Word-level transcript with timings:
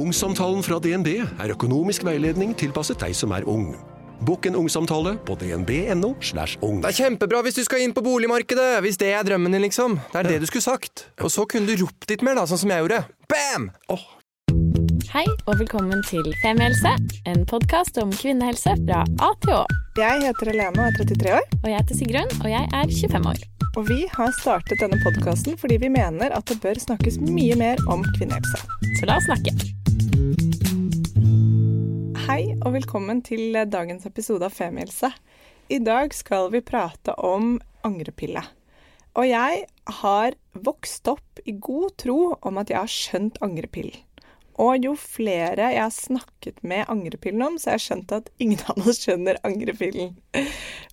Ungsamtalen 0.00 0.62
fra 0.64 0.78
DNB 0.80 1.08
er 1.20 1.52
økonomisk 1.52 2.06
veiledning 2.06 2.54
tilpasset 2.56 3.02
deg 3.02 3.12
som 3.16 3.34
er 3.36 3.44
ung. 3.48 3.74
Bokk 4.24 4.46
en 4.48 4.56
ungsamtale 4.56 5.14
på 5.28 5.34
dnb.no. 5.40 6.14
slash 6.24 6.56
ung. 6.64 6.78
Det 6.80 6.92
er 6.92 6.96
kjempebra 7.04 7.42
hvis 7.44 7.58
du 7.58 7.64
skal 7.66 7.84
inn 7.84 7.92
på 7.96 8.04
boligmarkedet! 8.04 8.78
Hvis 8.84 8.96
det 9.00 9.10
er 9.16 9.26
drømmen 9.28 9.52
din, 9.52 9.64
liksom. 9.64 9.98
Det 10.12 10.22
er 10.22 10.28
det 10.30 10.38
du 10.42 10.46
skulle 10.48 10.64
sagt. 10.64 11.06
Og 11.20 11.32
så 11.32 11.44
kunne 11.48 11.68
du 11.68 11.84
ropt 11.84 12.08
litt 12.08 12.24
mer, 12.24 12.38
da, 12.40 12.46
sånn 12.48 12.62
som 12.62 12.72
jeg 12.72 12.84
gjorde. 12.84 13.02
Bam! 13.32 13.68
Oh. 13.92 14.06
Hei 15.10 15.26
og 15.48 15.56
velkommen 15.58 16.04
til 16.06 16.28
Femihelse, 16.40 16.92
en 17.28 17.44
podkast 17.50 17.98
om 18.00 18.12
kvinnehelse 18.14 18.76
fra 18.84 19.02
A 19.24 19.32
til 19.42 19.56
Å. 19.58 19.64
Jeg 19.98 20.22
heter 20.28 20.52
Helene 20.52 20.84
og 20.84 20.86
er 20.86 21.00
33 21.00 21.34
år, 21.40 21.48
Og 21.60 21.66
jeg 21.72 21.80
heter 21.80 21.98
Sigrun, 21.98 22.36
og 22.40 22.48
jeg 22.52 22.70
er 22.80 22.94
25 22.94 23.32
år. 23.34 23.42
og 23.76 23.84
vi 23.86 24.00
har 24.10 24.32
startet 24.38 24.80
denne 24.82 24.98
podkasten 25.04 25.58
fordi 25.58 25.76
vi 25.82 25.92
mener 25.92 26.32
at 26.34 26.46
det 26.50 26.56
bør 26.62 26.78
snakkes 26.86 27.20
mye 27.22 27.58
mer 27.58 27.82
om 27.90 28.06
kvinnehelse. 28.16 28.64
Så 28.98 29.06
la 29.06 29.18
oss 29.20 29.28
snakke. 29.30 29.79
Hei 32.40 32.54
og 32.64 32.72
velkommen 32.72 33.18
til 33.20 33.52
dagens 33.68 34.06
episode 34.08 34.46
av 34.46 34.54
Femihelse. 34.56 35.10
I 35.68 35.76
dag 35.84 36.14
skal 36.16 36.46
vi 36.54 36.62
prate 36.64 37.12
om 37.20 37.58
angrepille. 37.84 38.40
Og 39.12 39.26
jeg 39.28 39.58
har 39.98 40.36
vokst 40.56 41.10
opp 41.12 41.42
i 41.44 41.52
god 41.52 41.98
tro 42.00 42.16
om 42.40 42.62
at 42.62 42.72
jeg 42.72 42.78
har 42.78 42.94
skjønt 42.94 43.36
angrepillen. 43.44 43.98
Og 44.56 44.86
jo 44.86 44.94
flere 44.96 45.68
jeg 45.74 45.82
har 45.82 45.92
snakket 45.92 46.64
med 46.64 46.88
angrepillen 46.88 47.44
om, 47.44 47.60
så 47.60 47.74
har 47.74 47.76
jeg 47.76 47.90
skjønt 47.90 48.16
at 48.22 48.32
ingen 48.40 48.64
av 48.72 48.88
oss 48.88 49.02
skjønner 49.04 49.42
angrepillen. 49.44 50.16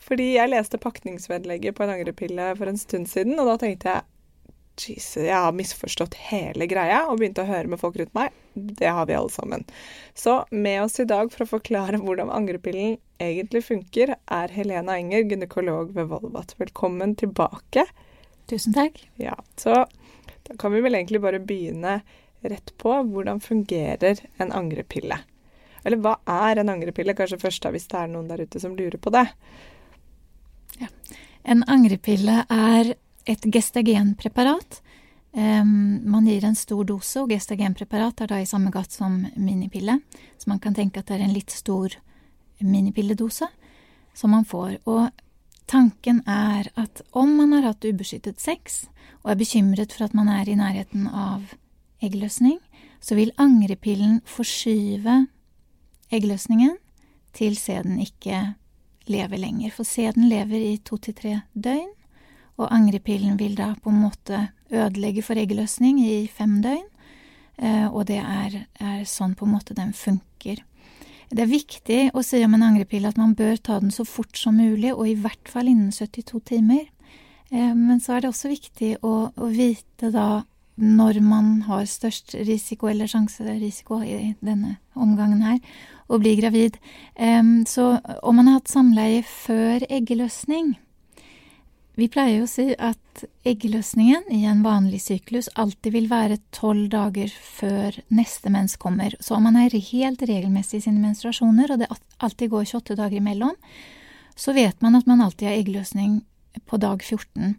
Fordi 0.03 0.33
jeg 0.33 0.51
leste 0.51 0.83
pakningsvedlegget 0.83 1.79
på 1.79 1.87
en 1.87 1.95
angrepille 1.95 2.51
for 2.59 2.67
en 2.67 2.83
stund 2.83 3.07
siden, 3.07 3.39
og 3.39 3.53
da 3.53 3.55
tenkte 3.63 3.95
jeg 3.95 4.16
Jesus, 4.77 5.23
jeg 5.25 5.35
har 5.35 5.55
misforstått 5.57 6.15
hele 6.29 6.67
greia 6.69 7.03
og 7.09 7.17
begynte 7.19 7.43
å 7.43 7.49
høre 7.49 7.71
med 7.71 7.81
folk 7.81 7.97
rundt 7.99 8.13
meg. 8.17 8.35
Det 8.53 8.89
har 8.93 9.07
vi 9.09 9.15
alle 9.17 9.33
sammen. 9.33 9.65
Så 10.13 10.39
med 10.51 10.83
oss 10.83 10.99
i 11.01 11.07
dag 11.09 11.31
for 11.33 11.45
å 11.45 11.49
forklare 11.49 11.99
hvordan 12.01 12.29
angrepillen 12.33 12.97
egentlig 13.21 13.63
funker, 13.65 14.13
er 14.15 14.53
Helena 14.53 14.97
Enger, 14.99 15.25
gynekolog 15.31 15.95
ved 15.95 16.11
Volvat. 16.11 16.53
Velkommen 16.61 17.15
tilbake. 17.17 17.87
Tusen 18.47 18.75
takk. 18.77 19.01
Ja, 19.21 19.35
så 19.59 19.85
da 20.47 20.57
kan 20.59 20.75
vi 20.75 20.83
vel 20.85 20.95
egentlig 20.95 21.23
bare 21.25 21.41
begynne 21.43 21.99
rett 22.45 22.73
på. 22.77 22.93
Hvordan 23.09 23.41
fungerer 23.43 24.21
en 24.37 24.53
angrepille? 24.55 25.17
Eller 25.83 25.99
hva 26.03 26.17
er 26.29 26.61
en 26.61 26.69
angrepille? 26.71 27.15
Kanskje 27.17 27.41
først 27.41 27.65
da, 27.65 27.73
hvis 27.73 27.89
det 27.91 27.97
er 27.99 28.13
noen 28.13 28.29
der 28.29 28.45
ute 28.45 28.61
som 28.61 28.77
lurer 28.77 29.01
på 29.01 29.13
det. 29.15 29.25
En 31.47 31.63
angrepille 31.71 32.41
er 32.51 32.93
et 33.27 33.47
gestagenpreparat. 33.53 34.81
Um, 35.37 36.01
man 36.09 36.25
gir 36.25 36.45
en 36.47 36.55
stor 36.57 36.85
dose, 36.87 37.21
og 37.21 37.29
gestagenpreparat 37.29 38.23
er 38.23 38.31
da 38.31 38.39
i 38.41 38.49
samme 38.49 38.71
gatt 38.73 38.95
som 38.95 39.19
minipille. 39.35 39.99
Så 40.39 40.49
man 40.49 40.61
kan 40.63 40.75
tenke 40.77 41.01
at 41.01 41.09
det 41.09 41.19
er 41.19 41.27
en 41.27 41.35
litt 41.35 41.53
stor 41.53 41.93
minipilledose 42.63 43.49
som 44.17 44.33
man 44.33 44.47
får. 44.47 44.79
Og 44.89 45.09
tanken 45.69 46.23
er 46.25 46.71
at 46.79 47.03
om 47.11 47.35
man 47.37 47.53
har 47.57 47.71
hatt 47.71 47.85
ubeskyttet 47.85 48.41
sex 48.41 48.85
og 49.23 49.33
er 49.33 49.41
bekymret 49.41 49.93
for 49.93 50.07
at 50.07 50.15
man 50.17 50.31
er 50.31 50.49
i 50.49 50.57
nærheten 50.57 51.09
av 51.11 51.53
eggløsning, 52.03 52.57
så 53.01 53.17
vil 53.17 53.35
angrepillen 53.37 54.21
forskyve 54.25 55.25
eggløsningen 56.13 56.77
til 57.37 57.57
sæden 57.59 57.99
ikke 58.01 58.55
lever 59.07 59.37
lenger. 59.37 59.71
For 59.75 59.85
sæden 59.85 60.29
lever 60.29 60.57
i 60.73 60.77
to 60.77 60.97
til 60.97 61.13
tre 61.13 61.41
døgn, 61.53 61.91
og 62.57 62.71
angrepillen 62.73 63.37
vil 63.39 63.55
da 63.57 63.73
på 63.83 63.91
en 63.93 64.01
måte 64.01 64.47
ødelegge 64.73 65.23
for 65.23 65.37
eggløsning 65.39 65.99
i 66.01 66.27
fem 66.27 66.61
døgn. 66.63 66.85
eh, 67.57 67.87
Og 67.87 68.05
det 68.07 68.17
er, 68.17 68.65
er 68.79 69.05
sånn 69.05 69.35
på 69.35 69.45
en 69.45 69.53
måte 69.53 69.75
den 69.77 69.93
funker. 69.93 70.63
Det 71.29 71.43
er 71.43 71.51
viktig 71.51 72.11
å 72.15 72.23
si 72.23 72.43
om 72.43 72.53
en 72.55 72.63
angrepille 72.63 73.07
at 73.07 73.17
man 73.17 73.35
bør 73.35 73.57
ta 73.57 73.79
den 73.79 73.91
så 73.91 74.05
fort 74.05 74.37
som 74.37 74.55
mulig, 74.57 74.93
og 74.93 75.07
i 75.07 75.15
hvert 75.15 75.49
fall 75.49 75.67
innen 75.67 75.91
72 75.91 76.39
timer. 76.45 76.87
Eh, 77.51 77.73
Men 77.75 77.99
så 77.99 78.13
er 78.17 78.21
det 78.21 78.29
også 78.29 78.49
viktig 78.49 78.97
å, 79.03 79.31
å 79.35 79.45
vite 79.51 80.11
da 80.11 80.43
når 80.77 81.21
man 81.21 81.61
har 81.65 81.85
størst 81.85 82.35
risiko, 82.45 82.87
eller 82.87 83.07
sjanserisiko 83.09 84.03
i 84.05 84.35
denne 84.45 84.77
omgangen 84.93 85.41
her, 85.41 85.59
å 86.07 86.19
bli 86.21 86.35
gravid. 86.37 86.77
Så 87.65 87.99
om 88.21 88.35
man 88.37 88.45
har 88.45 88.59
hatt 88.59 88.69
samleie 88.69 89.23
før 89.25 89.81
eggløsning 89.89 90.75
Vi 91.97 92.05
pleier 92.13 92.43
å 92.43 92.47
si 92.49 92.75
at 92.77 93.23
eggløsningen 93.47 94.27
i 94.29 94.43
en 94.45 94.59
vanlig 94.61 94.99
syklus 95.07 95.47
alltid 95.57 95.95
vil 95.95 96.09
være 96.11 96.35
tolv 96.53 96.91
dager 96.93 97.31
før 97.33 97.95
neste 98.13 98.51
mens 98.53 98.75
kommer. 98.77 99.15
Så 99.17 99.33
om 99.33 99.47
man 99.47 99.55
er 99.57 99.73
helt 99.73 100.21
regelmessig 100.21 100.77
i 100.77 100.83
sine 100.85 101.01
menstruasjoner, 101.01 101.71
og 101.73 101.81
det 101.81 101.87
alltid 102.21 102.51
går 102.51 102.67
28 102.69 102.97
dager 102.99 103.17
imellom, 103.17 103.55
så 104.37 104.53
vet 104.53 104.77
man 104.85 104.93
at 104.99 105.07
man 105.09 105.23
alltid 105.25 105.49
har 105.49 105.57
eggløsning 105.57 106.19
på 106.69 106.77
dag 106.77 107.01
14. 107.01 107.55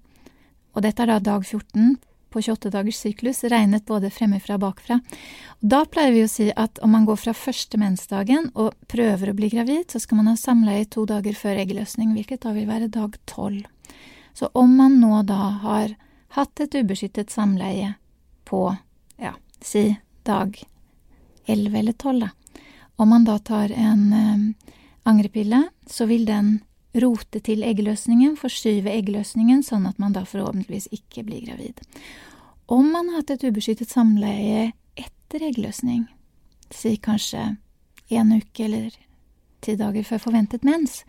Og 0.77 0.85
dette 0.87 1.03
er 1.03 1.11
da 1.11 1.17
dag 1.19 1.43
14 1.43 1.97
på 2.31 2.43
28 2.45 2.71
dagers 2.71 3.01
syklus, 3.03 3.41
regnet 3.51 3.89
både 3.89 4.13
fremmefra 4.15 4.55
og 4.55 4.63
bakfra. 4.69 5.01
Da 5.59 5.81
pleier 5.91 6.15
vi 6.15 6.23
å 6.23 6.31
si 6.31 6.47
at 6.55 6.79
om 6.85 6.95
man 6.95 7.09
går 7.09 7.19
fra 7.25 7.35
første 7.35 7.81
mensdagen 7.81 8.53
og 8.55 8.77
prøver 8.87 9.33
å 9.33 9.35
bli 9.35 9.51
gravid, 9.51 9.89
så 9.91 9.99
skal 9.99 10.21
man 10.21 10.31
ha 10.31 10.37
samleie 10.39 10.87
to 10.87 11.09
dager 11.11 11.35
før 11.35 11.59
eggløsning, 11.65 12.15
hvilket 12.15 12.45
da 12.47 12.55
vil 12.55 12.71
være 12.71 12.87
dag 12.87 13.19
12. 13.27 13.65
Så 14.39 14.47
om 14.55 14.77
man 14.77 15.01
nå 15.01 15.23
da 15.23 15.35
har 15.35 15.95
hatt 16.29 16.61
et 16.61 16.75
ubeskyttet 16.75 17.31
samleie 17.31 17.95
på, 18.47 18.77
ja, 19.17 19.33
si 19.61 19.97
dag 20.23 20.61
11 21.47 21.79
eller 21.79 21.93
12, 21.93 22.21
da, 22.21 22.29
om 22.97 23.09
man 23.09 23.25
da 23.27 23.39
tar 23.39 23.75
en 23.75 24.13
eh, 24.13 24.71
angrepille, 25.03 25.63
så 25.87 26.07
vil 26.07 26.23
den 26.29 26.61
rote 26.95 27.41
til 27.43 27.65
eggløsningen, 27.67 28.37
forskyve 28.39 28.95
eggløsningen, 29.01 29.65
sånn 29.67 29.91
at 29.91 29.99
man 29.99 30.15
da 30.15 30.23
forhåpentligvis 30.23 30.87
ikke 30.95 31.27
blir 31.27 31.43
gravid. 31.49 31.83
Om 32.71 32.93
man 32.95 33.11
har 33.11 33.25
hatt 33.25 33.35
et 33.35 33.49
ubeskyttet 33.51 33.91
samleie 33.91 34.69
etter 34.95 35.49
eggløsning, 35.51 36.07
si 36.71 36.95
kanskje 36.95 37.57
en 38.15 38.33
uke 38.39 38.71
eller 38.71 38.95
ti 39.67 39.75
dager 39.75 40.07
før 40.07 40.29
forventet 40.29 40.63
mens, 40.63 41.03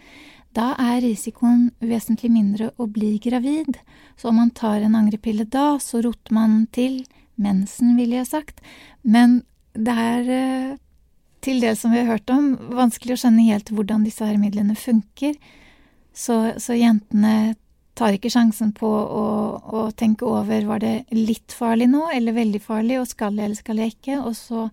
da 0.58 0.74
er 0.82 1.02
risikoen 1.04 1.70
vesentlig 1.80 2.32
mindre 2.34 2.72
å 2.78 2.88
bli 2.90 3.18
gravid. 3.22 3.78
Så 4.18 4.32
om 4.32 4.40
man 4.42 4.52
tar 4.56 4.82
en 4.82 4.98
angrepille 4.98 5.46
da, 5.46 5.78
så 5.82 6.02
roter 6.06 6.36
man 6.36 6.64
til 6.76 7.04
mensen, 7.40 7.96
ville 7.98 8.20
jeg 8.20 8.32
sagt. 8.32 8.62
Men 9.04 9.42
det 9.78 9.96
er 9.96 10.32
eh, 10.34 10.78
til 11.46 11.62
det 11.64 11.76
som 11.80 11.94
vi 11.94 12.02
har 12.02 12.18
hørt 12.18 12.34
om, 12.34 12.52
vanskelig 12.76 13.16
å 13.16 13.22
skjønne 13.24 13.48
helt 13.48 13.72
hvordan 13.72 14.04
disse 14.08 14.26
her 14.26 14.40
midlene 14.42 14.76
funker. 14.76 15.38
Så, 16.12 16.40
så 16.59 16.76
jentene 16.76 17.56
tar 18.00 18.16
ikke 18.16 18.32
sjansen 18.32 18.72
på 18.76 18.88
å, 18.88 19.26
å 19.59 19.82
tenke 19.96 20.28
over 20.28 20.66
var 20.68 20.82
det 20.84 20.94
litt 21.16 21.54
farlig 21.56 21.90
nå, 21.92 22.08
eller 22.16 22.36
veldig 22.36 22.62
farlig, 22.64 23.00
og 23.00 23.09
skal 23.12 23.38
jeg 23.38 23.50
eller 23.50 23.59
skal 23.59 23.82
jeg 23.84 23.96
ikke, 23.96 24.20
og 24.24 24.36
så 24.40 24.68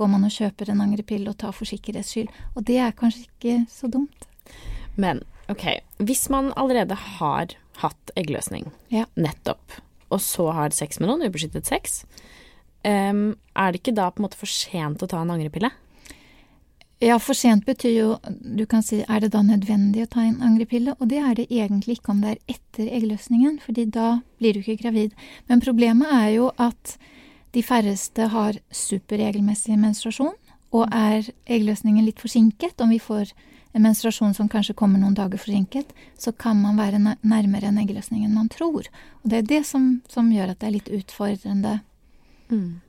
går 0.00 0.10
man 0.12 0.24
og 0.24 0.32
kjøper 0.32 0.72
en 0.72 0.82
angrepille 0.86 1.28
og 1.28 1.38
tar 1.40 1.52
for 1.56 1.68
sikkerhets 1.68 2.14
skyld. 2.14 2.30
Og 2.56 2.64
det 2.68 2.78
er 2.80 2.96
kanskje 2.96 3.26
ikke 3.26 3.56
så 3.68 3.90
dumt. 3.92 4.28
Men 5.00 5.22
ok, 5.52 5.66
hvis 6.04 6.26
man 6.32 6.52
allerede 6.60 6.96
har 7.16 7.54
hatt 7.80 8.12
eggløsning, 8.20 8.70
Ja. 8.92 9.06
nettopp, 9.16 9.80
og 10.10 10.20
så 10.20 10.50
har 10.52 10.74
sex 10.76 11.00
med 11.00 11.08
noen, 11.08 11.24
ubeskyttet 11.30 11.66
sex, 11.70 12.02
um, 12.84 13.36
er 13.56 13.72
det 13.72 13.80
ikke 13.80 13.94
da 13.96 14.10
på 14.10 14.20
en 14.20 14.26
måte 14.28 14.38
for 14.40 14.50
sent 14.50 15.02
å 15.02 15.08
ta 15.08 15.22
en 15.22 15.32
angrepille? 15.32 15.70
Ja, 17.00 17.16
for 17.16 17.32
sent 17.32 17.64
betyr 17.64 17.94
jo 17.94 18.08
Du 18.44 18.66
kan 18.68 18.82
si 18.84 18.98
er 19.08 19.20
det 19.24 19.30
da 19.32 19.40
nødvendig 19.40 20.02
å 20.04 20.10
ta 20.12 20.20
en 20.20 20.42
angrepille? 20.44 20.92
Og 21.00 21.08
det 21.08 21.16
er 21.24 21.34
det 21.38 21.46
egentlig 21.48 21.96
ikke 21.96 22.12
om 22.12 22.20
det 22.20 22.34
er 22.34 22.56
etter 22.58 22.90
eggløsningen, 22.92 23.56
fordi 23.64 23.86
da 23.90 24.20
blir 24.38 24.52
du 24.52 24.60
ikke 24.60 24.82
gravid. 24.82 25.14
Men 25.48 25.62
problemet 25.64 26.12
er 26.12 26.28
jo 26.34 26.50
at 26.58 26.98
de 27.56 27.62
færreste 27.62 28.28
har 28.28 28.58
superregelmessig 28.70 29.78
menstruasjon, 29.80 30.36
og 30.70 30.86
er 30.94 31.30
eggløsningen 31.50 32.04
litt 32.06 32.22
forsinket, 32.22 32.80
om 32.80 32.92
vi 32.94 33.00
får 33.02 33.32
en 33.72 33.84
menstruasjon 33.84 34.34
som 34.34 34.48
kanskje 34.50 34.74
kommer 34.78 34.98
noen 34.98 35.14
dager 35.14 35.38
forsinket, 35.38 35.92
så 36.18 36.32
kan 36.32 36.58
man 36.62 36.78
være 36.78 36.98
nærmere 37.02 37.70
en 37.70 37.78
eggløsning 37.82 38.24
enn 38.26 38.34
man 38.34 38.50
tror. 38.50 38.88
Og 39.22 39.30
det 39.30 39.42
er 39.42 39.48
det 39.52 39.62
som, 39.68 40.00
som 40.10 40.32
gjør 40.34 40.54
at 40.54 40.62
det 40.62 40.70
er 40.70 40.76
litt 40.78 40.90
utfordrende. 41.00 41.80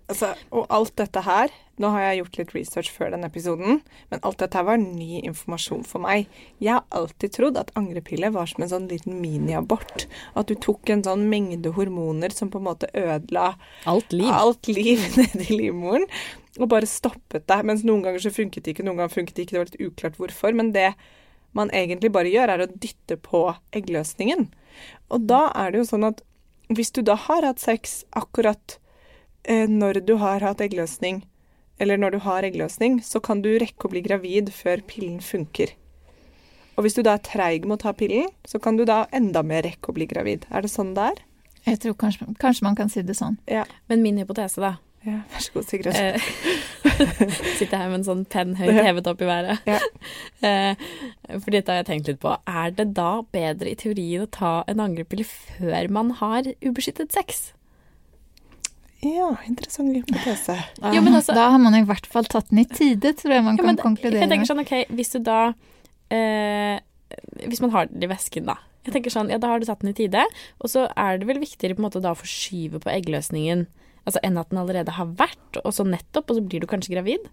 Altså, 0.09 0.31
og 0.49 0.65
alt 0.73 0.95
dette 0.97 1.21
her 1.21 1.51
Nå 1.81 1.89
har 1.93 2.01
jeg 2.03 2.17
gjort 2.19 2.37
litt 2.39 2.51
research 2.53 2.89
før 2.93 3.11
denne 3.13 3.25
episoden, 3.31 3.79
men 4.11 4.19
alt 4.27 4.37
dette 4.41 4.57
her 4.57 4.65
var 4.67 4.77
ny 4.77 5.21
informasjon 5.23 5.81
for 5.87 6.03
meg. 6.03 6.27
Jeg 6.61 6.75
har 6.75 6.83
alltid 6.93 7.33
trodd 7.33 7.57
at 7.57 7.71
angrepille 7.79 8.29
var 8.35 8.49
som 8.51 8.61
en 8.61 8.69
sånn 8.69 8.85
liten 8.91 9.15
miniabort. 9.17 10.05
At 10.37 10.51
du 10.51 10.53
tok 10.61 10.91
en 10.93 11.01
sånn 11.07 11.23
mengde 11.31 11.71
hormoner 11.73 12.35
som 12.35 12.51
på 12.53 12.61
en 12.61 12.67
måte 12.67 12.91
ødela 12.93 13.55
Alt 13.89 14.13
liv. 14.13 14.29
alt 14.29 14.69
liv 14.69 15.01
nedi 15.17 15.47
livmoren, 15.55 16.05
og 16.59 16.67
bare 16.71 16.89
stoppet 16.89 17.47
deg. 17.47 17.65
Mens 17.67 17.85
noen 17.87 18.03
ganger 18.05 18.23
så 18.23 18.33
funket 18.33 18.65
det 18.65 18.75
ikke, 18.75 18.85
noen 18.87 18.99
ganger 18.99 19.13
funket 19.13 19.37
det 19.37 19.45
ikke. 19.45 19.55
Det 19.55 19.61
var 19.61 19.71
litt 19.71 19.87
uklart 19.87 20.19
hvorfor. 20.19 20.55
Men 20.57 20.73
det 20.75 20.89
man 21.57 21.71
egentlig 21.75 22.11
bare 22.15 22.31
gjør, 22.31 22.53
er 22.53 22.63
å 22.63 22.69
dytte 22.71 23.17
på 23.19 23.43
eggløsningen. 23.75 24.47
Og 25.11 25.27
da 25.27 25.49
er 25.57 25.71
det 25.71 25.81
jo 25.81 25.89
sånn 25.89 26.07
at 26.07 26.23
hvis 26.71 26.93
du 26.95 27.01
da 27.03 27.17
har 27.19 27.43
hatt 27.43 27.59
sex 27.59 28.01
akkurat 28.15 28.77
eh, 29.43 29.67
når 29.67 30.01
du 30.07 30.15
har 30.21 30.43
hatt 30.45 30.63
eggløsning, 30.63 31.25
eller 31.81 31.99
når 31.99 32.15
du 32.15 32.19
har 32.23 32.45
eggløsning, 32.47 33.01
så 33.03 33.19
kan 33.23 33.41
du 33.43 33.51
rekke 33.59 33.87
å 33.87 33.91
bli 33.91 34.03
gravid 34.05 34.51
før 34.55 34.83
pillen 34.87 35.19
funker. 35.23 35.73
Og 36.77 36.85
hvis 36.85 36.95
du 36.95 37.01
da 37.03 37.17
er 37.17 37.25
treig 37.25 37.65
med 37.67 37.79
å 37.79 37.83
ta 37.83 37.95
pillen, 37.97 38.29
så 38.47 38.61
kan 38.61 38.77
du 38.79 38.85
da 38.87 39.03
enda 39.11 39.43
mer 39.43 39.65
rekke 39.67 39.91
å 39.91 39.97
bli 39.97 40.07
gravid. 40.07 40.47
Er 40.53 40.63
det 40.63 40.71
sånn 40.71 40.93
det 40.95 41.09
er? 41.11 41.23
Jeg 41.65 41.81
tror 41.83 41.97
kanskje, 41.99 42.29
kanskje 42.41 42.65
man 42.65 42.77
kan 42.77 42.89
si 42.89 43.03
det 43.05 43.17
sånn. 43.17 43.35
Ja. 43.49 43.65
Men 43.91 44.05
min 44.05 44.21
hypotese, 44.21 44.61
da. 44.63 44.77
Ja 45.05 45.19
vær 45.31 45.41
så 45.41 45.53
god, 45.55 45.65
Sigrid. 45.65 45.95
Eh, 45.95 46.25
sitter 47.59 47.77
her 47.77 47.87
med 47.89 48.01
en 48.01 48.05
sånn 48.07 48.25
penn 48.29 48.53
høyt 48.59 48.75
hevet 48.85 49.07
opp 49.09 49.21
i 49.23 49.29
været. 49.29 49.63
Ja. 49.69 49.79
Eh, 50.45 50.83
for 51.39 51.49
dette 51.53 51.71
har 51.73 51.81
jeg 51.81 51.87
tenkt 51.89 52.11
litt 52.11 52.19
på. 52.21 52.35
Er 52.49 52.71
det 52.77 52.91
da 52.97 53.21
bedre 53.33 53.71
i 53.71 53.77
teorien 53.79 54.27
å 54.27 54.29
ta 54.29 54.53
en 54.71 54.83
angrepille 54.83 55.25
før 55.25 55.89
man 55.93 56.13
har 56.21 56.51
ubeskyttet 56.61 57.13
sex? 57.15 57.51
Ja, 59.01 59.31
interessant 59.49 59.95
hypotese. 59.97 60.59
Da, 60.77 60.91
Jo, 60.93 61.01
men 61.01 61.15
altså- 61.17 61.33
da 61.33 61.49
har 61.49 61.57
man 61.57 61.73
i 61.73 61.81
hvert 61.83 62.05
fall 62.05 62.23
tatt 62.29 62.49
den 62.49 62.59
i 62.61 62.65
tide, 62.69 63.15
tror 63.17 63.33
jeg 63.33 63.43
man 63.43 63.55
Ja, 63.57 63.63
kan 63.63 63.65
men 63.65 63.77
konkludere 63.81 64.21
Jeg 64.21 64.29
tenker 64.29 64.45
med. 64.45 64.51
sånn, 64.51 64.61
ok, 64.61 64.95
hvis 64.95 65.11
du 65.13 65.19
da 65.25 65.53
eh, 66.11 66.79
Hvis 67.47 67.61
man 67.61 67.71
har 67.71 67.87
den 67.87 68.03
i 68.03 68.07
væsken, 68.07 68.45
da. 68.45 68.57
Jeg 68.85 68.93
tenker 68.93 69.09
sånn, 69.09 69.29
ja, 69.29 69.37
Da 69.41 69.47
har 69.47 69.59
du 69.59 69.65
tatt 69.65 69.79
den 69.81 69.89
i 69.89 69.93
tide, 69.93 70.23
og 70.61 70.69
så 70.69 70.87
er 70.95 71.17
det 71.17 71.25
vel 71.27 71.39
viktigere 71.41 71.73
på 71.75 71.81
en 71.81 71.89
måte 71.89 72.01
da 72.01 72.11
å 72.13 72.17
forskyve 72.21 72.79
på 72.79 72.93
eggløsningen 72.93 73.65
altså 74.05 74.21
enn 74.25 74.39
at 74.41 74.51
den 74.51 74.61
allerede 74.61 74.93
har 74.97 75.09
vært, 75.19 75.61
og 75.63 75.73
så 75.75 75.85
nettopp, 75.87 76.31
og 76.31 76.39
så 76.39 76.45
blir 76.45 76.63
du 76.63 76.69
kanskje 76.69 76.95
gravid. 76.95 77.27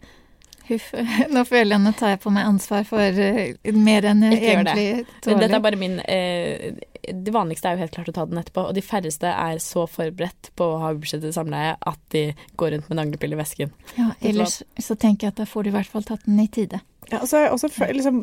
Huff. 0.69 0.91
Nå 1.35 1.45
føler 1.49 1.77
jeg 1.77 1.81
nå 1.81 1.95
tar 1.97 2.13
jeg 2.13 2.21
på 2.21 2.33
meg 2.35 2.49
ansvar 2.49 2.85
for 2.89 3.01
uh, 3.01 3.73
mer 3.73 4.09
enn 4.11 4.27
jeg 4.27 4.43
egentlig 4.43 5.07
tåler. 5.25 5.41
Dette 5.41 5.57
er 5.57 5.65
bare 5.65 5.79
min 5.81 5.97
uh, 6.03 6.67
Det 7.09 7.33
vanligste 7.33 7.71
er 7.71 7.79
jo 7.79 7.85
helt 7.87 7.95
klart 7.95 8.11
å 8.13 8.17
ta 8.19 8.27
den 8.29 8.41
etterpå, 8.43 8.67
og 8.69 8.77
de 8.77 8.85
færreste 8.85 9.33
er 9.33 9.63
så 9.65 9.87
forberedt 9.89 10.53
på 10.61 10.69
å 10.75 10.77
ha 10.83 10.93
ubeskyttet 10.97 11.37
samleie 11.37 11.73
at 11.79 12.03
de 12.13 12.27
går 12.61 12.75
rundt 12.75 12.91
med 12.91 12.99
en 12.99 13.05
angrepille 13.07 13.39
i 13.39 13.41
vesken. 13.41 13.73
Ja, 13.97 14.11
ellers 14.21 14.61
så 14.77 14.99
tenker 14.99 15.29
jeg 15.29 15.37
at 15.37 15.41
da 15.41 15.49
får 15.49 15.65
du 15.65 15.73
i 15.73 15.77
hvert 15.79 15.93
fall 15.95 16.05
tatt 16.05 16.29
den 16.29 16.45
i 16.45 16.51
tide. 16.53 16.83
Ja, 17.09 17.23
og 17.23 17.29
så 17.31 17.39
har 17.39 17.45
jeg 17.47 17.53
også 17.55 17.69
liksom, 17.97 18.17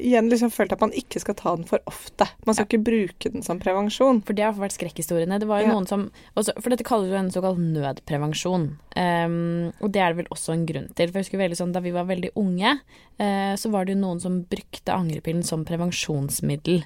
igjen 0.00 0.30
liksom 0.32 0.50
følt 0.54 0.72
at 0.72 0.80
man 0.80 0.94
ikke 0.96 1.20
skal 1.20 1.34
ta 1.36 1.52
den 1.56 1.66
for 1.68 1.82
ofte. 1.90 2.24
Man 2.46 2.56
skal 2.56 2.64
ikke 2.64 2.84
bruke 2.86 3.32
den 3.34 3.42
som 3.44 3.58
prevensjon. 3.60 4.22
For 4.24 4.32
det 4.32 4.46
har 4.46 4.54
vært 4.56 4.72
skrekkhistoriene. 4.78 5.36
Det 5.42 5.48
var 5.50 5.60
jo 5.60 5.66
Ja. 5.66 5.72
noen 5.74 5.86
som 5.86 6.06
også, 6.34 6.54
For 6.62 6.70
dette 6.70 6.86
kalles 6.88 7.10
jo 7.10 7.18
en 7.18 7.28
såkalt 7.30 7.60
nødprevensjon. 7.60 8.78
Um, 8.96 9.72
og 9.82 9.92
det 9.92 10.00
er 10.00 10.14
det 10.14 10.22
vel 10.22 10.32
også 10.32 10.54
en 10.54 10.64
grunn 10.66 10.88
til. 10.94 11.08
For 11.12 11.18
jeg 11.20 11.26
husker 11.28 11.38
veldig 11.42 11.60
sånn, 11.60 11.72
Da 11.72 11.80
vi 11.80 11.92
var 11.92 12.04
veldig 12.08 12.30
unge, 12.36 12.80
uh, 13.20 13.54
så 13.56 13.70
var 13.70 13.84
det 13.84 13.96
jo 13.96 14.00
noen 14.00 14.20
som 14.20 14.44
brukte 14.44 14.96
angrepillen 14.96 15.44
som 15.44 15.64
prevensjonsmiddel. 15.68 16.84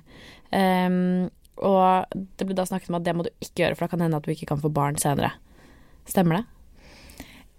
Um, 0.53 1.31
og 1.63 2.11
det 2.37 2.47
ble 2.47 2.55
da 2.55 2.67
snakket 2.67 2.91
om 2.91 2.97
at 2.99 3.05
det 3.05 3.15
må 3.15 3.23
du 3.23 3.31
ikke 3.41 3.63
gjøre, 3.65 3.77
for 3.77 3.87
da 3.87 3.89
kan 3.89 3.99
det 4.01 4.05
hende 4.11 4.17
at 4.17 4.27
du 4.27 4.33
ikke 4.35 4.47
kan 4.51 4.61
få 4.61 4.73
barn 4.73 4.97
senere. 4.97 5.33
Stemmer 6.07 6.39
det? 6.43 6.45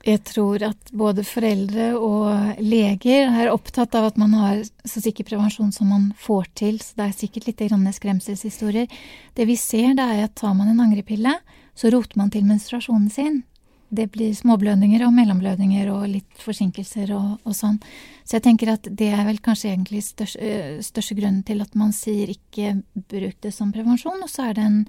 Jeg 0.08 0.22
tror 0.24 0.64
at 0.64 0.92
både 0.96 1.24
foreldre 1.28 1.90
og 2.00 2.62
leger 2.64 3.28
er 3.28 3.50
opptatt 3.52 3.96
av 4.00 4.06
at 4.08 4.20
man 4.20 4.32
har 4.40 4.62
så 4.88 5.02
sikker 5.04 5.28
prevensjon 5.28 5.74
som 5.76 5.90
man 5.92 6.06
får 6.16 6.48
til, 6.56 6.78
så 6.80 6.96
det 6.96 7.08
er 7.10 7.18
sikkert 7.18 7.50
litt 7.50 7.64
skremselshistorier. 7.98 8.88
Det 9.36 9.48
vi 9.50 9.58
ser, 9.60 9.98
det 9.98 10.06
er 10.06 10.24
at 10.24 10.36
tar 10.40 10.56
man 10.56 10.72
en 10.72 10.80
angrepille, 10.86 11.34
så 11.76 11.92
roter 11.92 12.22
man 12.22 12.32
til 12.32 12.48
menstruasjonen 12.48 13.10
sin. 13.12 13.42
Det 13.90 14.08
blir 14.12 14.32
småblødninger 14.36 15.04
og 15.04 15.14
mellomblødninger 15.16 15.92
og 15.92 16.08
litt 16.12 16.40
forsinkelser 16.40 17.12
og, 17.16 17.38
og 17.44 17.56
sånn. 17.56 17.78
Så 18.24 18.38
jeg 18.38 18.48
tenker 18.48 18.74
at 18.74 18.88
det 18.88 19.12
er 19.12 19.28
vel 19.28 19.40
kanskje 19.44 19.74
egentlig 19.74 20.06
største, 20.08 20.40
øh, 20.40 20.80
største 20.84 21.20
grunnen 21.20 21.44
til 21.48 21.64
at 21.64 21.76
man 21.76 21.92
sier 21.96 22.32
ikke 22.32 22.78
bruk 23.12 23.38
det 23.44 23.54
som 23.56 23.76
prevensjon, 23.76 24.24
og 24.24 24.32
så 24.32 24.50
er 24.50 24.58
det 24.58 24.66
en, 24.68 24.82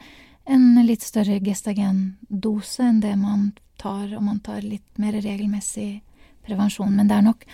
en 0.48 0.86
litt 0.86 1.04
større 1.04 1.38
gestagendose 1.44 2.86
enn 2.86 3.02
det 3.04 3.14
man 3.20 3.52
tar 3.78 4.14
om 4.16 4.30
man 4.30 4.40
tar 4.40 4.64
litt 4.64 4.98
mer 4.98 5.12
regelmessig 5.20 6.00
prevensjon. 6.46 6.94
Men 6.96 7.10
det 7.10 7.18
er 7.18 7.26
nok 7.28 7.44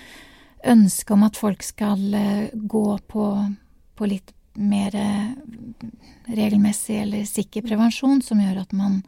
ønsket 0.64 1.12
om 1.16 1.26
at 1.26 1.36
folk 1.36 1.66
skal 1.66 2.14
eh, 2.14 2.54
gå 2.54 2.86
på, 3.10 3.26
på 3.98 4.08
litt 4.08 4.32
mer 4.54 4.94
eh, 4.96 5.34
regelmessig 6.30 7.00
eller 7.02 7.26
sikker 7.28 7.66
prevensjon, 7.66 8.22
som 8.22 8.40
gjør 8.40 8.62
at 8.62 8.72
man 8.76 9.02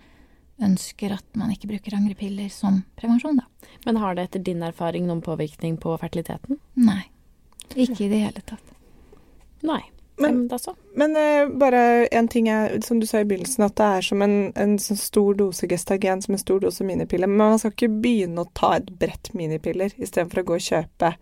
ønsker 0.63 1.13
at 1.17 1.27
man 1.37 1.53
ikke 1.53 1.71
bruker 1.71 1.97
angrepiller 1.97 2.49
som 2.53 2.83
prevensjon, 2.99 3.39
da. 3.39 3.71
Men 3.85 4.01
har 4.03 4.17
det 4.17 4.29
etter 4.29 4.45
din 4.45 4.65
erfaring 4.67 5.07
noen 5.07 5.23
påvirkning 5.25 5.77
på 5.81 5.95
fertiliteten? 6.01 6.59
Nei. 6.81 7.05
Ikke 7.75 8.07
i 8.07 8.11
det 8.11 8.23
hele 8.25 8.43
tatt. 8.47 8.73
Nei. 9.67 9.83
Men- 10.19 10.49
Men 10.95 11.17
eh, 11.17 11.47
bare 11.59 12.07
en 12.11 12.29
ting 12.29 12.49
er, 12.49 12.81
som 12.81 13.01
du 13.01 13.07
sa 13.07 13.19
i 13.21 13.25
begynnelsen, 13.25 13.65
at 13.65 13.75
det 13.77 13.85
er 13.85 14.01
som 14.03 14.23
en, 14.23 14.53
en 14.57 14.79
sånn 14.79 14.97
stor 14.97 15.35
dose 15.35 15.67
gestagen 15.69 16.23
som 16.23 16.35
en 16.35 16.39
stor 16.39 16.61
dose 16.61 16.81
minipille. 16.85 17.27
Men 17.27 17.37
man 17.37 17.59
skal 17.59 17.73
ikke 17.73 18.01
begynne 18.03 18.39
å 18.45 18.51
ta 18.55 18.77
et 18.77 18.87
brett 18.99 19.35
minipiller 19.35 19.91
istedenfor 19.99 20.41
å 20.41 20.45
gå 20.45 20.55
og 20.55 20.61
kjøpe 20.61 21.15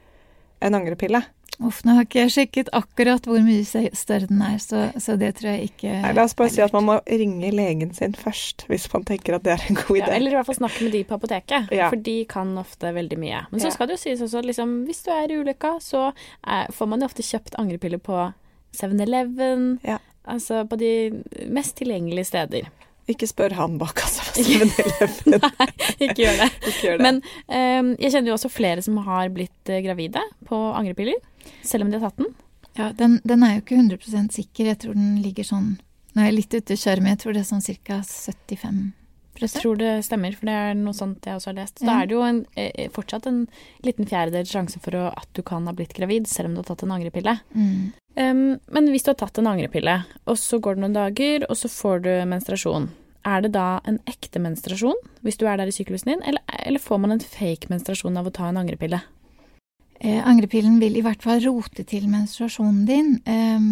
en 0.62 0.74
angrepille. 0.74 1.24
Uff, 1.62 1.84
nå 1.84 1.92
har 1.94 2.02
ikke 2.02 2.18
jeg 2.24 2.30
sjekket 2.34 2.68
akkurat 2.74 3.22
hvor 3.30 3.38
mye 3.46 3.62
større 3.94 4.26
den 4.26 4.40
er, 4.42 4.56
så, 4.58 4.88
så 4.98 5.14
det 5.16 5.36
tror 5.38 5.52
jeg 5.52 5.68
ikke 5.68 6.00
Nei, 6.02 6.10
la 6.16 6.24
oss 6.24 6.34
bare 6.34 6.50
si 6.50 6.60
at 6.64 6.72
man 6.74 6.82
må 6.88 6.96
ringe 7.06 7.52
legen 7.54 7.92
sin 7.94 8.12
først, 8.18 8.64
hvis 8.66 8.88
man 8.92 9.04
tenker 9.06 9.36
at 9.36 9.44
det 9.44 9.52
er 9.52 9.62
en 9.70 9.76
god 9.78 9.96
Ja, 10.00 10.06
idé. 10.08 10.16
eller 10.16 10.30
i 10.32 10.34
hvert 10.34 10.46
fall 10.48 10.56
snakke 10.58 10.82
med 10.82 10.92
de 10.96 11.04
på 11.04 11.14
apoteket, 11.14 11.70
Ja. 11.70 11.90
for 11.90 11.96
de 11.96 12.24
kan 12.24 12.50
ofte 12.58 12.90
veldig 12.96 13.18
mye. 13.22 13.44
Men 13.52 13.60
så 13.60 13.66
Ja. 13.66 13.70
skal 13.70 13.86
det 13.86 13.98
jo 14.00 14.02
sies 14.02 14.20
også 14.26 14.38
at 14.42 14.44
liksom, 14.50 14.84
hvis 14.88 15.04
du 15.04 15.10
er 15.14 15.30
i 15.30 15.38
ulykka, 15.44 15.76
så 15.78 16.12
er, 16.44 16.66
får 16.74 16.88
man 16.88 17.00
jo 17.00 17.06
ofte 17.06 17.22
kjøpt 17.22 17.54
angrepiller 17.56 17.98
på 18.02 18.34
7-Eleven, 18.74 19.68
Ja. 19.86 19.98
altså 20.26 20.64
på 20.68 20.78
de 20.80 20.90
mest 21.52 21.76
tilgjengelige 21.80 22.30
steder. 22.30 22.70
Ikke 23.10 23.26
spør 23.28 23.52
han 23.58 23.74
bak 23.80 23.92
kassa 24.00 24.24
på 24.30 24.40
7-Eleven. 24.46 25.34
Nei, 25.44 25.66
ikke 26.06 26.22
gjør 26.22 26.38
det. 26.40 26.50
Ikke 26.70 26.86
gjør 26.86 26.96
det. 26.96 27.04
Men 27.04 27.18
um, 27.52 27.90
jeg 28.00 28.14
kjenner 28.14 28.30
jo 28.32 28.36
også 28.38 28.52
flere 28.52 28.84
som 28.86 28.96
har 29.04 29.28
blitt 29.34 29.68
eh, 29.72 29.82
gravide 29.84 30.22
på 30.48 30.60
angrepiller, 30.72 31.20
selv 31.62 31.84
om 31.84 31.92
de 31.92 32.00
har 32.00 32.08
tatt 32.08 32.22
den. 32.24 32.32
Ja, 32.74 32.88
den, 32.96 33.20
den 33.22 33.44
er 33.46 33.58
jo 33.58 33.62
ikke 33.62 33.76
100 33.78 34.32
sikker. 34.34 34.70
Jeg 34.72 34.80
tror 34.82 34.96
den 34.98 35.20
ligger 35.22 35.46
sånn 35.46 35.74
Nå 36.14 36.22
er 36.22 36.28
jeg 36.30 36.34
litt 36.36 36.54
ute 36.54 36.74
å 36.76 36.78
kjøre, 36.78 37.02
men 37.02 37.10
jeg 37.10 37.20
tror 37.24 37.34
det 37.34 37.40
er 37.42 37.46
sånn 37.48 37.62
ca. 37.82 37.96
75% 38.06 39.40
Jeg 39.42 39.50
tror 39.50 39.78
det 39.80 39.92
stemmer, 40.06 40.36
for 40.38 40.46
det 40.46 40.54
er 40.54 40.76
noe 40.78 40.94
sånt 40.94 41.26
jeg 41.26 41.34
også 41.40 41.50
har 41.50 41.56
lest. 41.58 41.80
Så 41.80 41.88
da 41.88 41.96
er 42.00 42.06
det 42.06 42.14
jo 42.14 42.20
en, 42.22 42.38
eh, 42.54 42.86
fortsatt 42.94 43.26
en 43.26 43.40
liten 43.82 44.06
fjerdedels 44.06 44.52
sjanse 44.54 44.78
for 44.82 44.94
å, 44.94 45.08
at 45.10 45.26
du 45.34 45.42
kan 45.42 45.66
ha 45.66 45.74
blitt 45.74 45.92
gravid, 45.96 46.28
selv 46.30 46.48
om 46.48 46.54
du 46.54 46.62
har 46.62 46.68
tatt 46.70 46.84
en 46.86 46.94
angrepille. 46.94 47.34
Mm. 47.50 47.90
Um, 48.14 48.60
men 48.70 48.90
hvis 48.92 49.02
du 49.02 49.10
har 49.10 49.18
tatt 49.18 49.40
en 49.40 49.50
angrepille, 49.50 49.96
og 50.30 50.38
så 50.38 50.60
går 50.62 50.76
det 50.76 50.84
noen 50.84 50.94
dager, 50.94 51.46
og 51.50 51.58
så 51.58 51.70
får 51.70 52.04
du 52.04 52.12
menstruasjon, 52.30 52.86
er 53.24 53.42
det 53.42 53.54
da 53.56 53.80
en 53.88 53.98
ekte 54.10 54.40
menstruasjon 54.42 54.98
hvis 55.24 55.38
du 55.40 55.46
er 55.48 55.56
der 55.56 55.70
i 55.70 55.74
syklusen 55.74 56.12
din, 56.12 56.22
eller, 56.28 56.44
eller 56.68 56.82
får 56.82 57.00
man 57.00 57.14
en 57.14 57.24
fake 57.24 57.70
menstruasjon 57.72 58.20
av 58.20 58.28
å 58.28 58.34
ta 58.34 58.50
en 58.50 58.60
angrepille? 58.60 59.00
Eh, 60.04 60.20
angrepillen 60.20 60.76
vil 60.82 60.98
i 60.98 61.02
hvert 61.04 61.22
fall 61.24 61.40
rote 61.46 61.86
til 61.88 62.06
menstruasjonen 62.12 62.84
din. 62.88 63.14
Eh, 63.24 63.68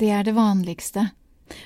det 0.00 0.10
er 0.16 0.26
det 0.26 0.36
vanligste. 0.38 1.10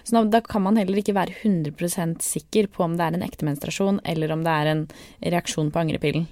Så 0.02 0.16
da, 0.16 0.24
da 0.24 0.40
kan 0.44 0.64
man 0.64 0.80
heller 0.80 0.98
ikke 1.00 1.16
være 1.16 1.36
100% 1.42 2.24
sikker 2.24 2.68
på 2.72 2.84
om 2.86 2.96
det 2.98 3.06
er 3.06 3.16
en 3.16 3.24
ekte 3.26 3.46
menstruasjon, 3.46 4.00
eller 4.04 4.32
om 4.32 4.44
det 4.44 4.52
er 4.52 4.72
en 4.72 4.86
reaksjon 5.22 5.70
på 5.72 5.82
angrepillen. 5.84 6.28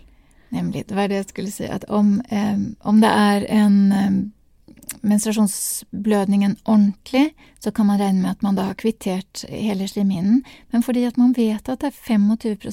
Nemlig. 0.53 0.87
Det 0.89 0.97
var 0.97 1.09
det 1.09 1.21
jeg 1.21 1.31
skulle 1.31 1.53
si. 1.53 1.69
At 1.71 1.87
om, 1.89 2.19
eh, 2.29 2.59
om 2.89 3.01
det 3.01 3.09
er 3.09 3.47
en 3.49 4.33
menstruasjonsblødningen 5.01 6.57
ordentlig, 6.65 7.35
så 7.59 7.71
kan 7.71 7.87
man 7.87 8.01
regne 8.01 8.23
med 8.23 8.31
at 8.31 8.43
man 8.43 8.57
da 8.59 8.67
har 8.69 8.79
kvittert 8.79 9.45
hele 9.49 9.89
slimhinnen. 9.89 10.43
Men 10.71 10.83
fordi 10.83 11.05
at 11.09 11.17
man 11.17 11.33
vet 11.37 11.69
at 11.69 11.81
det 11.81 11.91
er 11.91 11.97
25 11.97 12.73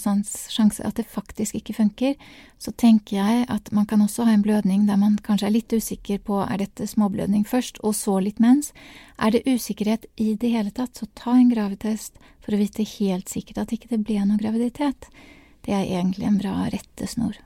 sjanse 0.50 0.86
at 0.86 0.98
det 0.98 1.06
faktisk 1.08 1.56
ikke 1.56 1.74
funker, 1.78 2.16
så 2.58 2.72
tenker 2.72 3.18
jeg 3.18 3.46
at 3.50 3.72
man 3.72 3.86
kan 3.86 4.02
også 4.02 4.26
ha 4.28 4.34
en 4.34 4.44
blødning 4.44 4.88
der 4.88 4.98
man 5.00 5.18
kanskje 5.24 5.48
er 5.48 5.56
litt 5.56 5.74
usikker 5.74 6.20
på 6.26 6.42
er 6.44 6.58
dette 6.58 6.88
småblødning 6.88 7.48
først, 7.48 7.80
og 7.84 7.96
så 7.96 8.20
litt 8.20 8.40
mens. 8.40 8.74
Er 9.20 9.32
det 9.32 9.48
usikkerhet 9.48 10.06
i 10.18 10.36
det 10.36 10.52
hele 10.52 10.72
tatt, 10.72 10.98
så 10.98 11.08
ta 11.16 11.38
en 11.38 11.52
gravidtest 11.54 12.18
for 12.44 12.56
å 12.56 12.62
vite 12.62 12.88
helt 12.98 13.30
sikkert 13.30 13.64
at 13.64 13.74
ikke 13.76 13.92
det 13.94 14.04
ble 14.04 14.24
noe 14.26 14.42
graviditet. 14.42 15.08
Det 15.66 15.76
er 15.76 15.86
egentlig 15.86 16.28
en 16.28 16.40
bra 16.42 16.56
rettesnor. 16.74 17.38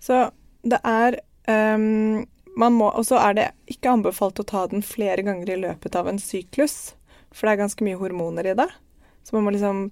Så 0.00 0.30
det 0.62 0.80
er 0.84 1.18
må, 1.48 2.26
Og 2.56 3.04
så 3.06 3.18
er 3.20 3.36
det 3.36 3.46
ikke 3.70 3.92
anbefalt 3.92 4.40
å 4.40 4.46
ta 4.46 4.66
den 4.70 4.82
flere 4.82 5.22
ganger 5.26 5.50
i 5.52 5.60
løpet 5.60 5.96
av 5.98 6.08
en 6.08 6.18
syklus, 6.18 6.94
for 7.30 7.46
det 7.46 7.54
er 7.54 7.62
ganske 7.64 7.84
mye 7.86 7.98
hormoner 8.00 8.48
i 8.48 8.56
det. 8.58 8.68
Så 9.26 9.36
man 9.36 9.44
må 9.46 9.52
liksom 9.54 9.90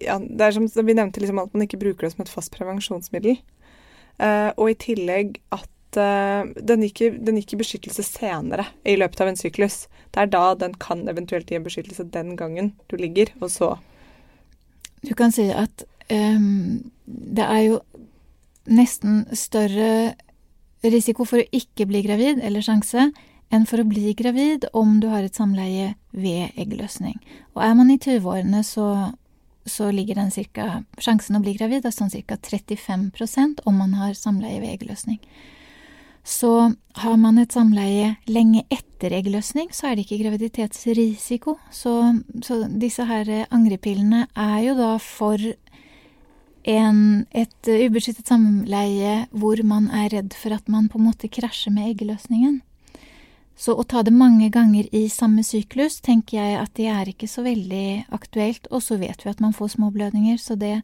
ja, 0.00 0.18
Det 0.18 0.44
er 0.44 0.54
som 0.56 0.86
vi 0.86 0.94
nevnte, 0.94 1.20
liksom 1.20 1.40
at 1.42 1.52
man 1.52 1.66
ikke 1.66 1.80
bruker 1.80 2.06
det 2.06 2.14
som 2.14 2.22
et 2.24 2.32
fast 2.32 2.52
prevensjonsmiddel. 2.54 3.40
Uh, 4.20 4.52
og 4.56 4.70
i 4.70 4.78
tillegg 4.80 5.38
at 5.54 5.98
uh, 6.00 6.48
den, 6.56 6.84
gikk 6.86 7.20
den 7.24 7.40
gikk 7.40 7.54
i 7.56 7.60
beskyttelse 7.62 8.04
senere 8.04 8.66
i 8.88 8.96
løpet 9.00 9.20
av 9.20 9.32
en 9.32 9.40
syklus. 9.40 9.82
Det 10.12 10.22
er 10.22 10.32
da 10.32 10.54
den 10.60 10.76
kan 10.80 11.06
eventuelt 11.08 11.50
gi 11.50 11.58
en 11.58 11.66
beskyttelse 11.66 12.08
den 12.12 12.34
gangen 12.40 12.74
du 12.92 12.96
ligger, 13.00 13.32
og 13.40 13.52
så 13.52 13.76
Du 15.00 15.14
kan 15.16 15.32
si 15.32 15.46
at 15.48 15.86
um, 16.12 16.92
det 17.06 17.44
er 17.44 17.62
jo 17.64 17.78
nesten 18.68 19.24
større 19.32 20.14
risiko 20.84 21.26
for 21.28 21.42
å 21.42 21.48
ikke 21.52 21.86
bli 21.90 22.02
gravid, 22.06 22.40
eller 22.42 22.64
sjanse, 22.64 23.10
enn 23.50 23.66
for 23.66 23.82
å 23.82 23.88
bli 23.88 24.14
gravid 24.14 24.68
om 24.72 25.00
du 25.02 25.08
har 25.10 25.26
et 25.26 25.36
samleie 25.36 25.94
ved 26.12 26.54
eggløsning. 26.60 27.18
Og 27.56 27.64
er 27.66 27.74
man 27.76 27.90
i 27.90 27.98
20-årene, 27.98 28.62
så 28.64 29.10
så 29.64 29.90
ligger 29.90 30.14
den 30.14 30.30
cirka 30.30 30.82
Sjansen 30.98 31.38
å 31.38 31.42
bli 31.44 31.54
gravid 31.58 31.86
er 31.86 31.94
sånn 31.94 32.10
ca. 32.10 32.36
35% 32.36 33.64
om 33.68 33.80
man 33.80 33.96
har 33.98 34.16
samleie 34.18 34.60
ved 34.62 34.72
eggløsning. 34.74 35.20
Så 36.24 36.72
har 37.00 37.16
man 37.16 37.38
et 37.40 37.52
samleie 37.52 38.14
lenge 38.28 38.64
etter 38.68 39.14
eggløsning, 39.16 39.70
så 39.72 39.88
er 39.88 39.96
det 39.96 40.04
ikke 40.04 40.20
graviditetsrisiko. 40.24 41.56
Så, 41.72 41.94
så 42.44 42.60
disse 42.68 43.06
her 43.08 43.30
angrepillene 43.48 44.26
er 44.36 44.58
jo 44.66 44.76
da 44.78 44.90
for 45.00 45.40
en, 46.68 47.26
et 47.30 47.68
ubeskyttet 47.68 48.28
samleie 48.28 49.26
hvor 49.30 49.60
man 49.64 49.88
er 49.94 50.10
redd 50.12 50.34
for 50.36 50.54
at 50.56 50.68
man 50.68 50.90
på 50.92 51.00
en 51.00 51.08
måte 51.08 51.30
krasjer 51.32 51.72
med 51.72 51.92
eggeløsningen. 51.92 52.60
Så 53.60 53.74
å 53.76 53.84
ta 53.84 54.00
det 54.00 54.12
mange 54.16 54.48
ganger 54.52 54.86
i 54.96 55.02
samme 55.12 55.42
syklus, 55.44 55.98
tenker 56.00 56.38
jeg 56.38 56.60
at 56.62 56.70
det 56.78 56.86
er 56.88 57.10
ikke 57.10 57.28
så 57.28 57.44
veldig 57.44 58.12
aktuelt. 58.16 58.70
Og 58.72 58.80
så 58.80 58.96
vet 59.00 59.20
vi 59.20 59.32
at 59.32 59.42
man 59.44 59.52
får 59.52 59.74
småblødninger, 59.74 60.38
så 60.40 60.56
det 60.56 60.78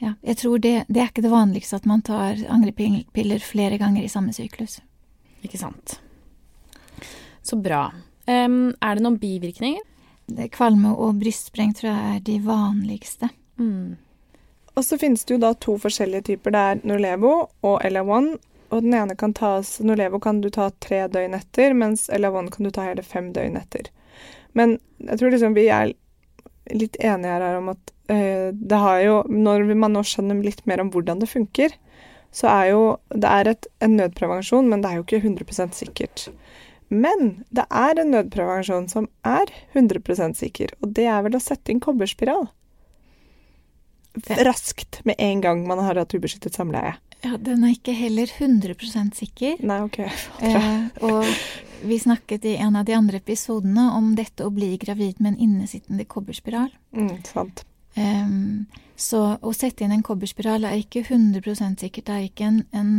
ja, 0.00 0.14
jeg 0.24 0.38
tror 0.40 0.60
det, 0.62 0.74
det 0.88 1.02
er 1.02 1.10
ikke 1.10 1.24
det 1.26 1.32
vanligste 1.32 1.76
at 1.76 1.88
man 1.90 2.04
tar 2.06 2.38
angrepiller 2.48 3.42
flere 3.44 3.76
ganger 3.80 4.06
i 4.06 4.12
samme 4.12 4.32
syklus. 4.32 4.78
Ikke 5.44 5.58
sant. 5.60 5.98
Så 7.42 7.58
bra. 7.60 7.88
Um, 8.28 8.70
er 8.78 8.96
det 8.96 9.04
noen 9.04 9.18
bivirkninger? 9.20 9.82
Kvalme 10.54 10.94
og 10.94 11.18
brystspreng 11.20 11.74
tror 11.74 11.90
jeg 11.90 12.14
er 12.14 12.22
de 12.30 12.38
vanligste. 12.44 13.32
Mm. 13.58 13.98
Og 14.78 14.84
så 14.86 14.98
finnes 14.98 15.24
det 15.26 15.34
jo 15.34 15.42
da 15.42 15.52
to 15.54 15.76
forskjellige 15.80 16.28
typer. 16.30 16.54
Det 16.54 16.60
er 16.60 16.84
Norlevo 16.86 17.32
og 17.66 17.82
LA1. 17.86 18.30
Og 18.70 18.84
den 18.84 18.94
ene 18.94 19.16
kan 19.18 19.34
tas 19.34 19.78
Norlevo 19.82 20.20
kan 20.22 20.40
du 20.40 20.50
ta 20.54 20.68
tre 20.82 21.02
døgn 21.10 21.34
etter, 21.34 21.74
mens 21.74 22.06
LA1 22.14 22.52
kan 22.54 22.66
du 22.66 22.70
ta 22.74 22.86
hele 22.86 23.02
fem 23.02 23.32
døgn 23.34 23.58
etter. 23.58 23.90
Men 24.54 24.78
jeg 25.02 25.18
tror 25.18 25.34
liksom 25.34 25.56
vi 25.58 25.66
er 25.74 25.92
litt 26.70 26.98
enige 27.02 27.34
her 27.34 27.58
om 27.58 27.72
at 27.72 27.92
øh, 28.12 28.50
det 28.54 28.78
har 28.78 29.00
jo 29.02 29.14
Når 29.26 29.64
man 29.74 29.94
nå 29.96 30.02
skjønner 30.06 30.42
litt 30.44 30.62
mer 30.70 30.82
om 30.82 30.90
hvordan 30.94 31.22
det 31.22 31.30
funker, 31.30 31.74
så 32.30 32.46
er 32.46 32.66
jo 32.70 32.82
Det 33.10 33.26
er 33.26 33.48
et, 33.50 33.66
en 33.80 33.96
nødprevensjon, 33.98 34.68
men 34.70 34.82
det 34.82 34.90
er 34.90 35.00
jo 35.00 35.06
ikke 35.06 35.22
100 35.24 35.74
sikkert. 35.74 36.28
Men 36.90 37.44
det 37.50 37.66
er 37.70 37.98
en 37.98 38.10
nødprevensjon 38.10 38.88
som 38.88 39.08
er 39.24 39.50
100 39.74 40.34
sikker, 40.34 40.74
og 40.82 40.94
det 40.94 41.06
er 41.06 41.22
vel 41.22 41.38
å 41.38 41.42
sette 41.42 41.70
inn 41.70 41.82
kobberspiral. 41.82 42.48
Raskt 44.28 45.00
med 45.08 45.14
en 45.18 45.40
gang 45.40 45.64
man 45.68 45.80
har 45.84 45.98
hatt 46.00 46.14
ubeskyttet 46.14 46.58
samleie. 46.58 46.96
Ja, 47.20 47.36
den 47.36 47.64
er 47.64 47.74
ikke 47.74 47.92
heller 47.92 48.30
100 48.38 49.12
sikker. 49.14 49.60
Nei, 49.60 49.80
ok. 49.84 49.98
Eh, 50.00 50.84
og 51.08 51.26
vi 51.84 51.98
snakket 52.00 52.44
i 52.48 52.56
en 52.56 52.76
av 52.76 52.86
de 52.88 52.96
andre 52.96 53.20
episodene 53.20 53.90
om 53.96 54.14
dette 54.16 54.44
å 54.46 54.52
bli 54.52 54.76
gravid 54.80 55.20
med 55.20 55.34
en 55.34 55.42
innesittende 55.48 56.06
kobberspiral. 56.08 56.70
Mm, 56.96 57.20
sant. 57.28 57.64
Eh, 57.94 58.32
så 58.96 59.22
å 59.40 59.52
sette 59.56 59.84
inn 59.84 59.92
en 59.92 60.04
kobberspiral 60.06 60.64
er 60.68 60.80
ikke 60.80 61.04
100 61.04 61.76
sikkert. 61.80 62.06
Det 62.08 62.16
er 62.16 62.28
ikke 62.28 62.48
en, 62.48 62.62
en 62.72 62.92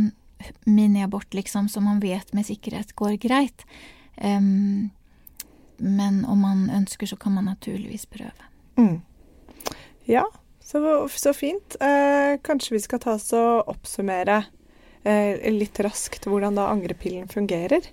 miniabort 0.66 1.34
liksom, 1.34 1.68
som 1.68 1.86
man 1.90 2.02
vet 2.02 2.32
med 2.34 2.46
sikkerhet 2.46 2.94
går 2.98 3.18
greit. 3.22 3.66
Eh, 4.16 4.38
men 5.82 6.24
om 6.30 6.46
man 6.46 6.68
ønsker, 6.70 7.10
så 7.10 7.16
kan 7.16 7.34
man 7.34 7.50
naturligvis 7.50 8.06
prøve. 8.06 8.50
Mm. 8.78 9.00
Ja, 10.06 10.24
så, 10.64 10.80
så 11.08 11.34
fint. 11.36 11.76
Eh, 11.80 12.38
kanskje 12.44 12.76
vi 12.76 12.82
skal 12.84 13.02
ta 13.02 13.16
oss 13.16 13.30
og 13.36 13.68
oppsummere 13.72 14.42
eh, 15.04 15.50
litt 15.52 15.80
raskt 15.84 16.28
hvordan 16.28 16.58
da 16.58 16.70
angrepillen 16.72 17.28
fungerer. 17.32 17.86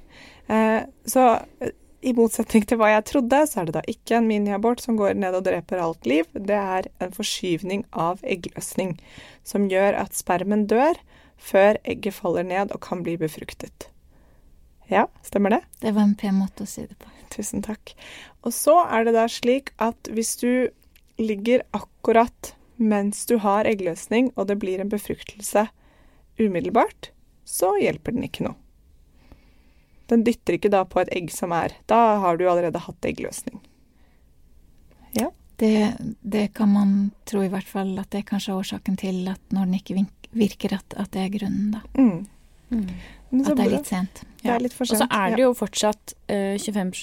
Eh, 0.47 0.81
så 1.05 1.25
eh, 1.59 1.75
i 1.99 2.13
motsetning 2.15 2.63
til 2.63 2.79
hva 2.79 2.93
jeg 2.93 3.07
trodde, 3.09 3.41
så 3.49 3.59
er 3.59 3.67
det 3.67 3.75
da 3.75 3.83
ikke 3.91 4.19
en 4.19 4.27
miniabort 4.29 4.79
som 4.83 4.95
går 4.99 5.17
ned 5.19 5.35
og 5.35 5.43
dreper 5.49 5.81
alt 5.83 6.07
liv. 6.07 6.29
Det 6.33 6.55
er 6.55 6.87
en 7.03 7.11
forskyvning 7.15 7.83
av 7.91 8.23
eggløsning 8.23 8.95
som 9.47 9.67
gjør 9.71 9.97
at 10.05 10.15
spermen 10.15 10.63
dør 10.71 10.99
før 11.39 11.79
egget 11.87 12.15
faller 12.15 12.47
ned 12.47 12.71
og 12.75 12.83
kan 12.85 13.03
bli 13.03 13.17
befruktet. 13.19 13.89
Ja, 14.89 15.05
stemmer 15.27 15.53
det? 15.53 15.61
Det 15.83 15.93
var 15.93 16.07
en 16.07 16.15
pen 16.17 16.39
måte 16.39 16.65
å 16.65 16.69
si 16.69 16.85
det 16.87 16.97
på. 16.99 17.11
Tusen 17.35 17.61
takk. 17.61 17.93
Og 18.47 18.55
så 18.55 18.79
er 18.87 19.05
det 19.05 19.13
da 19.13 19.27
slik 19.29 19.73
at 19.83 20.09
hvis 20.09 20.33
du 20.41 20.51
ligger 21.19 21.61
akkurat 21.75 22.53
mens 22.79 23.25
du 23.29 23.37
har 23.43 23.67
eggløsning 23.67 24.31
og 24.35 24.47
det 24.49 24.57
blir 24.61 24.79
en 24.81 24.91
befruktelse 24.91 25.67
umiddelbart, 26.39 27.11
så 27.43 27.73
hjelper 27.81 28.15
den 28.15 28.25
ikke 28.27 28.47
noe. 28.47 28.55
Den 30.09 30.23
dytter 30.25 30.57
ikke 30.57 30.71
da 30.73 30.85
på 30.89 31.03
et 31.03 31.11
egg 31.13 31.29
som 31.29 31.51
er 31.53 31.75
Da 31.89 32.17
har 32.23 32.39
du 32.39 32.47
allerede 32.49 32.81
hatt 32.81 33.05
eggløsning. 33.05 33.59
Ja. 35.13 35.29
Det, 35.59 35.93
det 36.21 36.53
kan 36.55 36.71
man 36.71 36.91
tro 37.27 37.43
i 37.43 37.51
hvert 37.51 37.67
fall 37.67 37.91
at 37.99 38.09
det 38.13 38.21
er 38.21 38.29
kanskje 38.31 38.55
årsaken 38.55 38.95
til 38.97 39.27
at 39.27 39.41
når 39.51 39.67
den 39.67 39.75
ikke 39.75 40.05
virker, 40.31 40.77
at, 40.79 40.95
at 40.95 41.11
det 41.11 41.25
er 41.25 41.33
grunnen, 41.33 41.73
da. 41.75 41.81
Mm. 41.99 42.27
Mm. 42.69 42.89
At 43.29 43.53
det 43.53 43.65
er 43.65 43.71
litt 43.75 43.89
sent. 43.89 44.21
Det 44.39 44.49
er 44.49 44.63
litt 44.63 44.73
for 44.73 44.89
sent. 44.89 45.03
Og 45.03 45.05
så 45.05 45.19
er 45.19 45.35
det 45.35 45.43
jo 45.43 45.49
fortsatt 45.57 46.13
uh, 46.31 46.55
25 46.57 46.93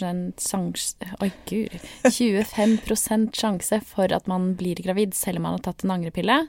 sjanse 0.42 1.10
Oi, 1.22 1.28
gud. 1.46 1.76
25% 2.02 3.38
sjanse 3.38 3.78
for 3.86 4.14
at 4.14 4.26
man 4.30 4.54
blir 4.58 4.80
gravid 4.82 5.14
selv 5.14 5.38
om 5.40 5.46
man 5.46 5.58
har 5.58 5.64
tatt 5.68 5.84
en 5.86 5.94
angrepille. 5.94 6.40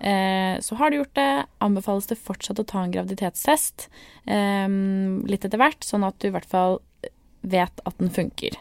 Uh, 0.00 0.56
så 0.64 0.78
har 0.80 0.90
du 0.90 1.00
gjort 1.00 1.14
det, 1.18 1.30
anbefales 1.64 2.08
det 2.08 2.20
fortsatt 2.20 2.62
å 2.62 2.66
ta 2.68 2.84
en 2.84 2.94
graviditetstest 2.94 3.88
um, 4.24 5.24
litt 5.28 5.44
etter 5.44 5.60
hvert, 5.60 5.84
sånn 5.84 6.06
at 6.06 6.16
du 6.22 6.30
i 6.30 6.34
hvert 6.36 6.48
fall 6.48 6.80
vet 7.46 7.84
at 7.84 7.98
den 8.00 8.12
funker. 8.12 8.56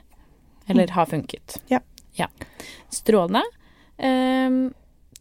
Eller 0.68 0.92
har 0.92 1.08
funket. 1.08 1.60
Ja. 1.72 1.80
ja. 2.18 2.28
Strålende. 2.94 3.46
Um, 3.96 4.74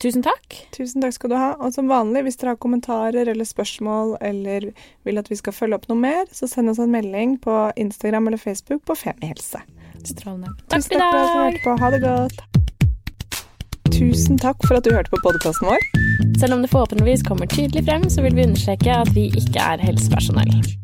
Tusen 0.05 0.21
takk. 0.21 0.57
Tusen 0.77 1.01
takk 1.01 1.15
skal 1.17 1.31
du 1.33 1.37
ha. 1.41 1.55
Og 1.65 1.73
som 1.73 1.89
vanlig, 1.89 2.27
hvis 2.27 2.37
dere 2.37 2.53
har 2.53 2.61
kommentarer 2.61 3.31
eller 3.33 3.49
spørsmål 3.49 4.19
eller 4.21 4.67
vil 5.09 5.21
at 5.21 5.31
vi 5.33 5.39
skal 5.41 5.57
følge 5.57 5.79
opp 5.79 5.89
noe 5.89 5.97
mer, 5.97 6.27
så 6.29 6.49
send 6.51 6.69
oss 6.69 6.83
en 6.83 6.93
melding 6.93 7.39
på 7.41 7.55
Instagram 7.81 8.29
eller 8.29 8.43
Facebook 8.43 8.85
på 8.85 8.99
Femihelse. 9.01 9.63
Strålende. 10.05 10.53
Takk 10.69 10.85
for 10.85 10.99
i 10.99 11.01
dag. 11.01 11.59
På. 11.65 11.79
Ha 11.81 11.93
det 11.97 12.03
godt. 12.05 12.45
Tusen 13.95 14.37
takk 14.43 14.61
for 14.69 14.77
at 14.77 14.85
du 14.85 14.93
hørte 14.93 15.09
på 15.09 15.25
podkasten 15.25 15.73
vår. 15.73 15.89
Selv 16.37 16.59
om 16.59 16.61
det 16.61 16.73
forhåpentligvis 16.75 17.25
kommer 17.25 17.49
tydelig 17.49 17.87
frem, 17.89 18.11
så 18.13 18.27
vil 18.27 18.37
vi 18.37 18.45
understreke 18.45 19.01
at 19.07 19.15
vi 19.17 19.31
ikke 19.33 19.63
er 19.73 19.81
helsepersonell. 19.89 20.84